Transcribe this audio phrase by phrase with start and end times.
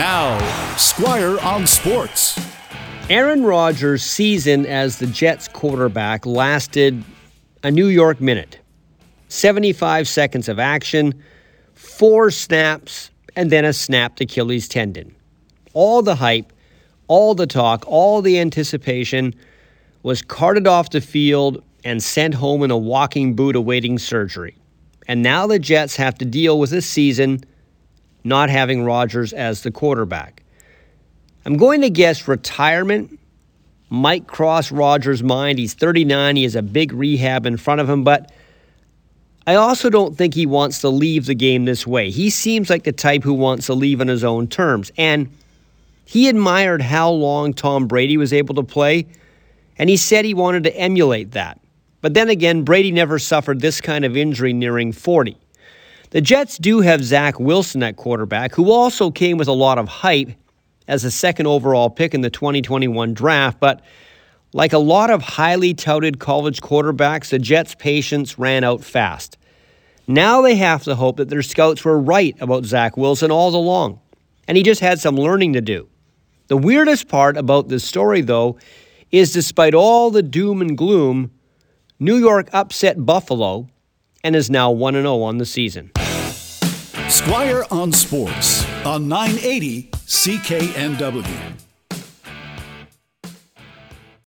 [0.00, 0.38] Now,
[0.78, 2.40] Squire on Sports.
[3.10, 7.04] Aaron Rodgers' season as the Jets quarterback lasted
[7.62, 8.60] a New York minute
[9.28, 11.22] 75 seconds of action,
[11.74, 15.14] four snaps, and then a snapped Achilles tendon.
[15.74, 16.50] All the hype,
[17.06, 19.34] all the talk, all the anticipation
[20.02, 24.56] was carted off the field and sent home in a walking boot awaiting surgery.
[25.06, 27.44] And now the Jets have to deal with a season
[28.24, 30.42] not having Rodgers as the quarterback.
[31.44, 33.18] I'm going to guess retirement
[33.88, 35.58] might cross Rodgers' mind.
[35.58, 38.30] He's 39, he has a big rehab in front of him, but
[39.46, 42.10] I also don't think he wants to leave the game this way.
[42.10, 44.92] He seems like the type who wants to leave on his own terms.
[44.96, 45.28] And
[46.04, 49.06] he admired how long Tom Brady was able to play,
[49.78, 51.60] and he said he wanted to emulate that.
[52.00, 55.36] But then again, Brady never suffered this kind of injury nearing 40.
[56.10, 59.86] The Jets do have Zach Wilson at quarterback, who also came with a lot of
[59.86, 60.30] hype
[60.88, 63.80] as a second overall pick in the 2021 draft, but
[64.52, 69.38] like a lot of highly touted college quarterbacks, the Jets' patience ran out fast.
[70.08, 74.00] Now they have to hope that their scouts were right about Zach Wilson all along,
[74.48, 75.88] and he just had some learning to do.
[76.48, 78.58] The weirdest part about this story, though,
[79.12, 81.30] is despite all the doom and gloom,
[82.00, 83.68] New York upset Buffalo
[84.22, 85.90] and is now 1 0 on the season.
[87.08, 91.69] Squire on Sports on 980 CKNW.